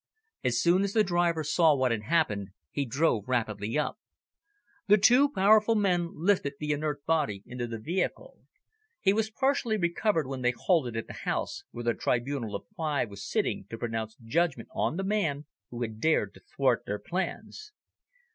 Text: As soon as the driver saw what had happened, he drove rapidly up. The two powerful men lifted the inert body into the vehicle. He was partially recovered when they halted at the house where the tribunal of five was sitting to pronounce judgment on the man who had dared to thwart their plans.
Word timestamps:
As 0.43 0.59
soon 0.59 0.81
as 0.81 0.93
the 0.93 1.03
driver 1.03 1.43
saw 1.43 1.75
what 1.75 1.91
had 1.91 2.01
happened, 2.01 2.49
he 2.71 2.85
drove 2.85 3.27
rapidly 3.29 3.77
up. 3.77 3.99
The 4.87 4.97
two 4.97 5.29
powerful 5.29 5.75
men 5.75 6.09
lifted 6.15 6.53
the 6.59 6.71
inert 6.71 7.05
body 7.05 7.43
into 7.45 7.67
the 7.67 7.77
vehicle. 7.77 8.39
He 8.99 9.13
was 9.13 9.29
partially 9.29 9.77
recovered 9.77 10.25
when 10.25 10.41
they 10.41 10.53
halted 10.57 10.97
at 10.97 11.05
the 11.05 11.13
house 11.13 11.65
where 11.69 11.83
the 11.83 11.93
tribunal 11.93 12.55
of 12.55 12.65
five 12.75 13.11
was 13.11 13.23
sitting 13.29 13.67
to 13.69 13.77
pronounce 13.77 14.15
judgment 14.15 14.69
on 14.73 14.97
the 14.97 15.03
man 15.03 15.45
who 15.69 15.83
had 15.83 15.99
dared 15.99 16.33
to 16.33 16.39
thwart 16.39 16.87
their 16.87 16.97
plans. 16.97 17.71